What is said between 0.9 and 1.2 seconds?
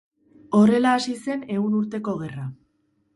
hasi